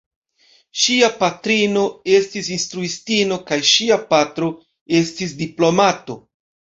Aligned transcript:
Ŝia 0.83 1.09
patrino 1.17 1.83
estis 2.13 2.49
instruistino 2.55 3.37
kaj 3.51 3.59
ŝia 3.73 3.99
patro 4.15 4.49
estis 5.01 5.37
diplomato. 5.43 6.17